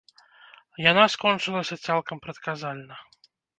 [0.91, 2.95] Яна скончылася цалкам прадказальна.